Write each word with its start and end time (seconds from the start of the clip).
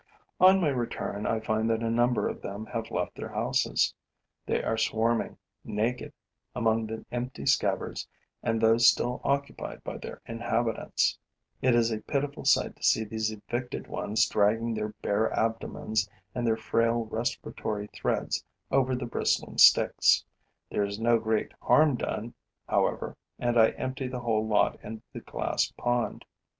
On 0.39 0.59
my 0.59 0.69
return, 0.69 1.27
I 1.27 1.39
find 1.39 1.69
that 1.69 1.83
a 1.83 1.91
number 1.91 2.27
of 2.27 2.41
them 2.41 2.65
have 2.65 2.89
left 2.89 3.13
their 3.13 3.29
houses. 3.29 3.93
They 4.47 4.63
are 4.63 4.75
swarming 4.75 5.37
naked 5.63 6.11
among 6.55 6.87
the 6.87 7.05
empty 7.11 7.45
scabbards 7.45 8.07
and 8.41 8.59
those 8.59 8.87
still 8.89 9.21
occupied 9.23 9.83
by 9.83 9.99
their 9.99 10.19
inhabitants. 10.25 11.19
It 11.61 11.75
is 11.75 11.91
a 11.91 11.99
pitiful 12.01 12.45
sight 12.45 12.75
to 12.77 12.83
see 12.83 13.03
these 13.03 13.31
evicted 13.31 13.85
ones 13.85 14.27
dragging 14.27 14.73
their 14.73 14.89
bare 15.03 15.31
abdomens 15.37 16.09
and 16.33 16.47
their 16.47 16.57
frail 16.57 17.05
respiratory 17.05 17.85
threads 17.93 18.43
over 18.71 18.95
the 18.95 19.05
bristling 19.05 19.59
sticks. 19.59 20.25
There 20.71 20.83
is 20.83 20.99
no 20.99 21.19
great 21.19 21.51
harm 21.61 21.95
done, 21.95 22.33
however; 22.67 23.15
and 23.37 23.55
I 23.55 23.67
empty 23.77 24.07
the 24.07 24.21
whole 24.21 24.47
lot 24.47 24.79
into 24.83 25.03
the 25.13 25.19
glass 25.21 25.71
pond. 25.77 26.25